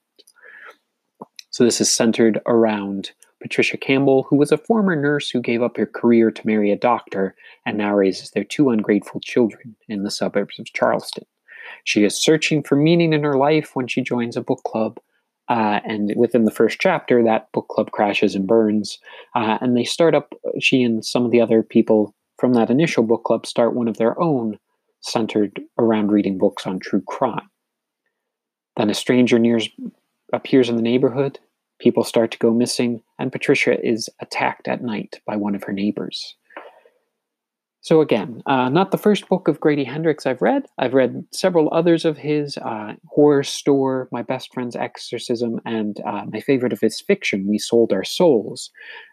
So, 1.50 1.64
this 1.64 1.80
is 1.80 1.94
centered 1.94 2.40
around 2.46 3.10
Patricia 3.42 3.76
Campbell, 3.76 4.24
who 4.28 4.36
was 4.36 4.52
a 4.52 4.58
former 4.58 4.94
nurse 4.94 5.30
who 5.30 5.40
gave 5.40 5.62
up 5.62 5.76
her 5.76 5.86
career 5.86 6.30
to 6.30 6.46
marry 6.46 6.70
a 6.70 6.76
doctor 6.76 7.34
and 7.66 7.76
now 7.76 7.94
raises 7.94 8.30
their 8.30 8.44
two 8.44 8.70
ungrateful 8.70 9.20
children 9.20 9.74
in 9.88 10.02
the 10.02 10.10
suburbs 10.10 10.58
of 10.58 10.66
Charleston. 10.72 11.24
She 11.84 12.04
is 12.04 12.20
searching 12.20 12.62
for 12.62 12.76
meaning 12.76 13.12
in 13.12 13.24
her 13.24 13.36
life 13.36 13.74
when 13.74 13.86
she 13.86 14.02
joins 14.02 14.36
a 14.36 14.42
book 14.42 14.62
club. 14.64 14.98
Uh, 15.50 15.80
and 15.85 16.12
within 16.16 16.45
the 16.45 16.50
first 16.50 16.78
chapter, 16.80 17.25
that 17.25 17.50
book 17.52 17.66
club 17.69 17.90
crashes 17.90 18.37
and 18.37 18.47
burns. 18.47 18.99
Uh, 19.35 19.59
and 19.61 19.76
they 19.76 19.85
start 19.85 20.14
up, 20.14 20.33
she 20.61 20.83
and 20.83 21.04
some 21.04 21.25
of 21.25 21.33
the 21.33 21.40
other 21.40 21.62
people 21.62 22.14
from 22.38 22.54
that 22.54 22.71
initial 22.71 23.02
book 23.02 23.25
club 23.25 23.45
start 23.45 23.75
one 23.75 23.88
of 23.88 23.97
their 23.97 24.19
own 24.21 24.59
centered 25.00 25.61
around 25.76 26.12
reading 26.12 26.38
books 26.38 26.66
on 26.66 26.78
true 26.78 27.02
crime. 27.02 27.50
Then 28.76 28.90
a 28.90 28.95
stranger 28.95 29.38
nears, 29.40 29.69
appears 30.33 30.69
in 30.69 30.76
the 30.76 30.83
neighborhood, 30.83 31.40
people 31.80 32.04
start 32.04 32.30
to 32.30 32.38
go 32.38 32.52
missing, 32.52 33.02
and 33.19 33.33
Patricia 33.33 33.85
is 33.85 34.09
attacked 34.21 34.69
at 34.69 34.85
night 34.85 35.21
by 35.26 35.35
one 35.35 35.57
of 35.57 35.64
her 35.64 35.73
neighbors. 35.73 36.37
So, 37.82 38.02
again, 38.02 38.42
uh, 38.44 38.68
not 38.68 38.90
the 38.90 38.99
first 38.99 39.26
book 39.28 39.49
of 39.49 39.58
Grady 39.58 39.84
Hendrix 39.84 40.26
I've 40.26 40.42
read. 40.42 40.66
I've 40.78 40.92
read 40.92 41.25
several 41.32 41.72
others 41.72 42.04
of 42.04 42.18
his 42.18 42.58
uh, 42.58 42.92
Horrorstör, 43.16 44.06
My 44.12 44.22
Best 44.22 44.52
Friend's 44.52 44.76
Exorcism, 44.76 45.60
and 45.64 45.99
uh, 46.06 46.26
my 46.30 46.40
favorite 46.40 46.75
of 46.75 46.80
his 46.80 47.00
fiction, 47.00 47.49
We 47.49 47.56
Sold 47.56 47.92
Our 47.92 48.04
Souls. 48.04 48.70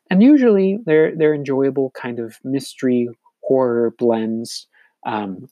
And 0.10 0.22
usually 0.22 0.80
they're, 0.86 1.16
they're 1.16 1.34
enjoyable 1.34 1.92
kind 1.92 2.20
of 2.20 2.40
mystery 2.44 3.08
horror 3.42 3.94
blends. 3.98 4.68
Um, 5.06 5.48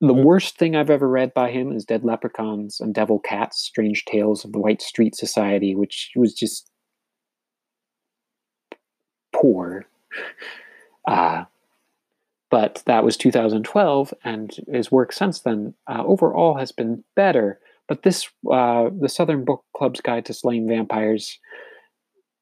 the 0.00 0.14
worst 0.14 0.56
thing 0.58 0.76
I've 0.76 0.90
ever 0.90 1.08
read 1.08 1.34
by 1.34 1.50
him 1.50 1.72
is 1.72 1.84
Dead 1.84 2.04
Leprechauns 2.04 2.78
and 2.78 2.94
Devil 2.94 3.18
Cats, 3.18 3.58
Strange 3.58 4.04
Tales 4.04 4.44
of 4.44 4.52
the 4.52 4.60
White 4.60 4.80
Street 4.80 5.16
Society, 5.16 5.74
which 5.74 6.12
was 6.14 6.34
just 6.34 6.70
poor. 9.34 9.86
Uh, 11.08 11.44
but 12.50 12.82
that 12.86 13.04
was 13.04 13.16
2012, 13.16 14.14
and 14.24 14.56
his 14.72 14.90
work 14.90 15.12
since 15.12 15.40
then 15.40 15.74
uh, 15.86 16.02
overall 16.04 16.56
has 16.56 16.72
been 16.72 17.04
better. 17.14 17.60
But 17.86 18.02
this, 18.02 18.28
uh, 18.50 18.90
the 18.98 19.08
Southern 19.08 19.44
Book 19.44 19.64
Club's 19.76 20.00
Guide 20.00 20.26
to 20.26 20.34
Slaying 20.34 20.68
Vampires, 20.68 21.38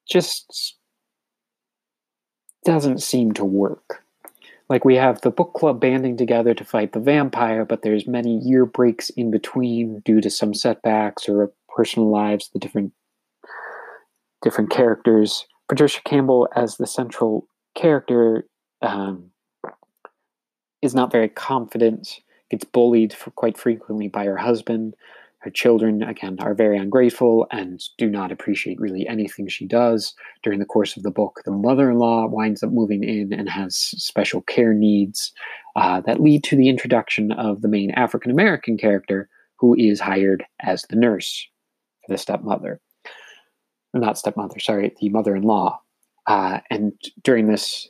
just 0.08 0.76
doesn't 2.64 3.02
seem 3.02 3.32
to 3.32 3.44
work 3.44 4.02
like 4.68 4.84
we 4.84 4.96
have 4.96 5.20
the 5.20 5.30
book 5.30 5.52
club 5.54 5.80
banding 5.80 6.16
together 6.16 6.54
to 6.54 6.64
fight 6.64 6.92
the 6.92 7.00
vampire 7.00 7.64
but 7.64 7.82
there's 7.82 8.06
many 8.06 8.38
year 8.38 8.66
breaks 8.66 9.10
in 9.10 9.30
between 9.30 10.00
due 10.00 10.20
to 10.20 10.30
some 10.30 10.54
setbacks 10.54 11.28
or 11.28 11.52
personal 11.74 12.10
lives 12.10 12.50
the 12.52 12.58
different 12.58 12.92
different 14.42 14.70
characters 14.70 15.46
patricia 15.68 16.00
campbell 16.04 16.48
as 16.56 16.76
the 16.76 16.86
central 16.86 17.46
character 17.74 18.46
um, 18.82 19.30
is 20.86 20.94
not 20.94 21.12
very 21.12 21.28
confident 21.28 22.20
gets 22.50 22.64
bullied 22.64 23.14
quite 23.34 23.58
frequently 23.58 24.08
by 24.08 24.24
her 24.24 24.36
husband. 24.36 24.94
Her 25.40 25.50
children, 25.50 26.02
again, 26.02 26.38
are 26.40 26.54
very 26.54 26.78
ungrateful 26.78 27.46
and 27.50 27.82
do 27.98 28.08
not 28.08 28.32
appreciate 28.32 28.80
really 28.80 29.06
anything 29.06 29.48
she 29.48 29.66
does. 29.66 30.14
During 30.42 30.58
the 30.58 30.64
course 30.64 30.96
of 30.96 31.02
the 31.02 31.10
book, 31.10 31.42
the 31.44 31.52
mother 31.52 31.90
in 31.90 31.98
law 31.98 32.26
winds 32.26 32.62
up 32.62 32.70
moving 32.70 33.04
in 33.04 33.32
and 33.32 33.48
has 33.48 33.76
special 33.76 34.42
care 34.42 34.72
needs 34.72 35.32
uh, 35.76 36.00
that 36.02 36.20
lead 36.20 36.42
to 36.44 36.56
the 36.56 36.68
introduction 36.68 37.32
of 37.32 37.62
the 37.62 37.68
main 37.68 37.90
African 37.92 38.30
American 38.30 38.78
character, 38.78 39.28
who 39.58 39.74
is 39.74 40.00
hired 40.00 40.44
as 40.60 40.82
the 40.88 40.96
nurse 40.96 41.46
for 42.04 42.14
the 42.14 42.18
stepmother. 42.18 42.80
Not 43.94 44.18
stepmother, 44.18 44.58
sorry, 44.58 44.94
the 45.00 45.08
mother 45.10 45.36
in 45.36 45.42
law. 45.42 45.80
Uh, 46.26 46.60
and 46.70 46.92
during 47.22 47.46
this, 47.46 47.88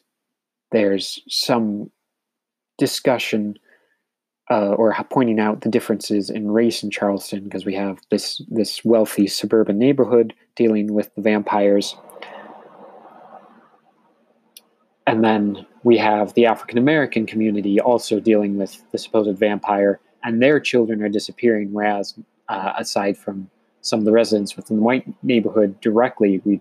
there's 0.73 1.21
some 1.29 1.91
discussion 2.79 3.59
uh, 4.51 4.75
or 4.75 4.95
pointing 5.11 5.41
out 5.41 5.63
the 5.63 5.69
differences 5.69 6.31
in 6.31 6.51
race 6.51 6.83
in 6.83 6.91
Charleston 6.91 7.45
because 7.45 7.65
we 7.65 7.75
have 7.75 7.99
this 8.11 8.41
this 8.49 8.85
wealthy 8.85 9.27
suburban 9.27 9.79
neighborhood 9.79 10.35
dealing 10.55 10.93
with 10.93 11.13
the 11.17 11.21
vampires, 11.23 11.97
and 15.07 15.25
then 15.25 15.67
we 15.83 15.97
have 15.97 16.35
the 16.35 16.47
African 16.47 16.79
American 16.79 17.27
community 17.27 17.81
also 17.81 18.21
dealing 18.21 18.57
with 18.57 18.85
the 18.93 18.99
supposed 18.99 19.37
vampire, 19.37 19.99
and 20.23 20.41
their 20.41 20.61
children 20.61 21.03
are 21.03 21.09
disappearing. 21.09 21.73
Whereas, 21.73 22.15
uh, 22.49 22.75
aside 22.79 23.19
from 23.19 23.51
some 23.81 23.99
of 23.99 24.05
the 24.05 24.13
residents 24.13 24.57
within 24.57 24.77
the 24.77 24.83
white 24.83 25.07
neighborhood 25.25 25.81
directly, 25.81 26.41
we 26.45 26.61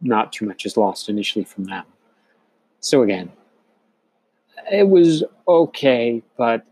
not 0.00 0.32
too 0.32 0.46
much 0.46 0.64
is 0.64 0.76
lost 0.76 1.08
initially 1.08 1.44
from 1.44 1.64
them. 1.64 1.84
So 2.80 3.02
again, 3.02 3.32
it 4.70 4.88
was 4.88 5.24
okay, 5.48 6.22
but 6.36 6.64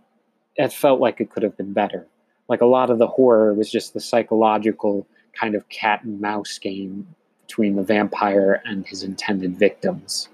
it 0.56 0.72
felt 0.72 1.00
like 1.00 1.20
it 1.20 1.30
could 1.30 1.42
have 1.42 1.56
been 1.56 1.72
better. 1.72 2.06
Like 2.48 2.60
a 2.60 2.66
lot 2.66 2.90
of 2.90 2.98
the 2.98 3.06
horror 3.06 3.54
was 3.54 3.70
just 3.70 3.94
the 3.94 4.00
psychological 4.00 5.06
kind 5.38 5.54
of 5.54 5.68
cat 5.68 6.04
and 6.04 6.20
mouse 6.20 6.58
game 6.58 7.06
between 7.46 7.76
the 7.76 7.82
vampire 7.82 8.62
and 8.64 8.86
his 8.86 9.02
intended 9.02 9.58
victims. 9.58 10.28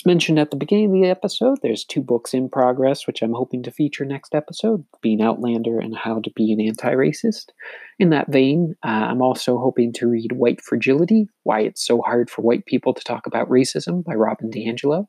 As 0.00 0.06
mentioned 0.06 0.38
at 0.38 0.50
the 0.50 0.56
beginning 0.56 0.86
of 0.86 0.92
the 0.92 1.10
episode, 1.10 1.58
there's 1.60 1.84
two 1.84 2.00
books 2.00 2.32
in 2.32 2.48
progress, 2.48 3.06
which 3.06 3.20
I'm 3.20 3.34
hoping 3.34 3.62
to 3.64 3.70
feature 3.70 4.06
next 4.06 4.34
episode 4.34 4.82
Being 5.02 5.20
Outlander 5.20 5.78
and 5.78 5.94
How 5.94 6.20
to 6.20 6.30
Be 6.30 6.54
an 6.54 6.60
Anti 6.62 6.90
Racist. 6.92 7.50
In 7.98 8.08
that 8.08 8.32
vein, 8.32 8.76
uh, 8.82 8.88
I'm 8.88 9.20
also 9.20 9.58
hoping 9.58 9.92
to 9.92 10.08
read 10.08 10.32
White 10.32 10.62
Fragility 10.62 11.28
Why 11.42 11.60
It's 11.60 11.86
So 11.86 12.00
Hard 12.00 12.30
for 12.30 12.40
White 12.40 12.64
People 12.64 12.94
to 12.94 13.04
Talk 13.04 13.26
About 13.26 13.50
Racism 13.50 14.02
by 14.02 14.14
Robin 14.14 14.50
DiAngelo. 14.50 15.06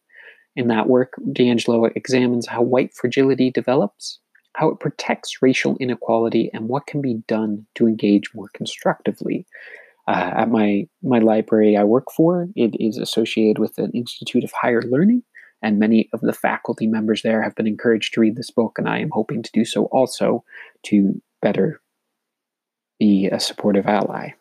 In 0.58 0.68
that 0.68 0.90
work, 0.90 1.14
DiAngelo 1.26 1.96
examines 1.96 2.46
how 2.46 2.62
white 2.62 2.94
fragility 2.94 3.50
develops, 3.50 4.20
how 4.58 4.68
it 4.72 4.82
protects 4.82 5.42
racial 5.42 5.78
inequality, 5.80 6.50
and 6.54 6.68
what 6.68 6.86
can 6.86 7.02
be 7.02 7.24
done 7.30 7.66
to 7.76 7.88
engage 7.88 8.36
more 8.36 8.50
constructively 8.54 9.46
uh, 10.08 10.32
at 10.36 10.50
my 10.50 10.88
my 11.04 11.20
library 11.20 11.78
I 11.78 11.84
work 11.84 12.06
for, 12.16 12.48
it 12.56 12.76
is 12.80 12.98
associated 12.98 13.60
with 13.60 13.78
an 13.78 13.92
Institute 13.92 14.44
of 14.44 14.52
Higher 14.52 14.82
Learning, 14.82 15.24
and 15.62 15.80
many 15.80 16.10
of 16.14 16.22
the 16.22 16.34
faculty 16.34 16.88
members 16.88 17.22
there 17.22 17.42
have 17.42 17.56
been 17.56 17.68
encouraged 17.68 18.14
to 18.14 18.22
read 18.22 18.36
this 18.36 18.52
book, 18.52 18.78
and 18.78 18.90
I 18.90 19.00
am 19.00 19.12
hoping 19.12 19.44
to 19.44 19.52
do 19.54 19.66
so 19.66 19.86
also 19.86 20.44
to 20.84 21.22
better 21.42 21.82
be 23.00 23.28
a 23.28 23.40
supportive 23.40 23.88
ally. 23.88 24.34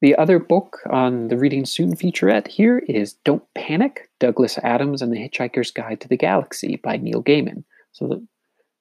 The 0.00 0.16
other 0.16 0.38
book 0.38 0.78
on 0.88 1.26
the 1.26 1.36
Reading 1.36 1.64
Soon 1.64 1.96
featurette 1.96 2.46
here 2.46 2.78
is 2.88 3.14
Don't 3.24 3.42
Panic 3.54 4.10
Douglas 4.20 4.58
Adams 4.58 5.02
and 5.02 5.12
the 5.12 5.18
Hitchhiker's 5.18 5.72
Guide 5.72 6.00
to 6.00 6.08
the 6.08 6.16
Galaxy 6.16 6.76
by 6.76 6.96
Neil 6.96 7.22
Gaiman. 7.22 7.64
So, 7.92 8.06
the, 8.06 8.26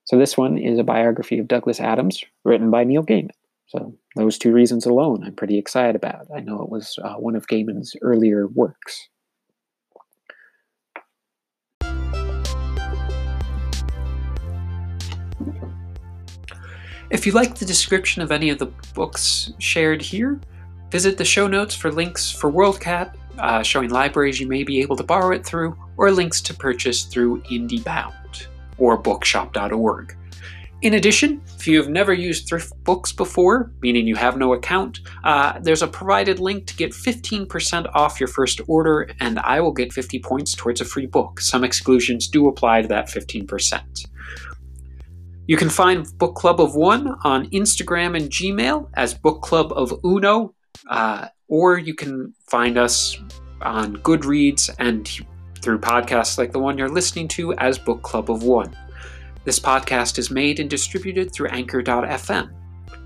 so 0.06 0.18
this 0.18 0.38
one 0.38 0.60
is 0.60 0.78
a 0.78 0.84
biography 0.84 1.40
of 1.40 1.48
Douglas 1.48 1.80
Adams 1.80 2.24
written 2.44 2.70
by 2.70 2.84
Neil 2.84 3.04
Gaiman. 3.04 3.32
So 3.68 3.96
those 4.18 4.38
two 4.38 4.52
reasons 4.52 4.86
alone, 4.86 5.24
I'm 5.24 5.36
pretty 5.36 5.58
excited 5.58 5.96
about. 5.96 6.28
I 6.36 6.40
know 6.40 6.62
it 6.62 6.70
was 6.70 6.98
uh, 7.04 7.16
one 7.16 7.36
of 7.36 7.48
Gaiman's 7.48 7.96
earlier 8.02 8.48
works. 8.48 9.10
If 17.10 17.26
you 17.26 17.32
like 17.32 17.56
the 17.56 17.66
description 17.66 18.22
of 18.22 18.34
any 18.34 18.50
of 18.50 18.60
the 18.60 18.72
books 18.94 19.54
shared 19.60 20.02
here, 20.02 20.42
visit 20.92 21.18
the 21.18 21.24
show 21.24 21.48
notes 21.48 21.74
for 21.74 21.90
links 21.90 22.30
for 22.30 22.52
WorldCat, 22.52 23.16
uh, 23.40 23.64
showing 23.64 23.90
libraries 23.90 24.42
you 24.42 24.48
may 24.48 24.64
be 24.64 24.82
able 24.82 24.98
to 24.98 25.04
borrow 25.04 25.32
it 25.32 25.46
through, 25.46 25.78
or 25.96 26.12
links 26.12 26.42
to 26.42 26.54
purchase 26.54 27.06
through 27.06 27.42
IndieBound 27.44 28.48
or 28.78 28.98
bookshop.org. 28.98 30.18
In 30.84 30.94
addition, 30.94 31.42
if 31.56 31.68
you 31.68 31.78
have 31.78 31.90
never 31.90 32.14
used 32.14 32.48
Thrift 32.48 32.72
Books 32.84 33.12
before, 33.12 33.72
meaning 33.82 34.06
you 34.06 34.16
have 34.16 34.38
no 34.38 34.54
account, 34.54 35.00
uh, 35.24 35.58
there's 35.60 35.82
a 35.82 35.88
provided 35.88 36.40
link 36.40 36.68
to 36.68 36.76
get 36.76 36.92
15% 36.92 37.90
off 37.96 38.20
your 38.20 38.28
first 38.28 38.62
order, 38.68 39.10
and 39.20 39.40
I 39.40 39.60
will 39.60 39.72
get 39.72 39.92
50 39.92 40.20
points 40.20 40.54
towards 40.54 40.80
a 40.80 40.86
free 40.86 41.08
book. 41.08 41.42
Some 41.42 41.64
exclusions 41.64 42.28
do 42.28 42.48
apply 42.48 42.84
to 42.84 42.88
that 42.90 43.08
15%. 43.08 44.06
You 45.48 45.58
can 45.58 45.70
find 45.70 46.06
Book 46.20 46.36
Club 46.36 46.62
of 46.62 46.76
One 46.76 47.16
on 47.24 47.50
Instagram 47.50 48.16
and 48.16 48.30
Gmail 48.30 48.90
as 48.94 49.16
Book 49.16 49.42
Club 49.42 49.74
of 49.74 49.92
Uno, 50.06 50.54
uh, 50.90 51.30
or 51.48 51.80
you 51.80 51.96
can 51.96 52.36
find 52.50 52.78
us 52.78 53.18
on 53.62 53.96
Goodreads 53.98 54.70
and 54.78 55.10
through 55.64 55.80
podcasts 55.80 56.38
like 56.38 56.52
the 56.52 56.60
one 56.60 56.78
you're 56.78 56.88
listening 56.88 57.28
to 57.30 57.54
as 57.56 57.80
Book 57.80 58.04
Club 58.04 58.30
of 58.30 58.44
One. 58.44 58.76
This 59.48 59.62
podcast 59.62 60.20
is 60.20 60.30
made 60.30 60.60
and 60.60 60.70
distributed 60.70 61.32
through 61.32 61.48
Anchor.fm. 61.48 62.50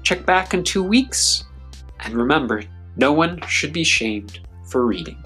Check 0.01 0.25
back 0.25 0.55
in 0.55 0.63
two 0.63 0.81
weeks, 0.81 1.43
and 1.99 2.15
remember 2.15 2.63
no 2.95 3.13
one 3.13 3.39
should 3.41 3.71
be 3.71 3.83
shamed 3.83 4.39
for 4.67 4.87
reading. 4.87 5.23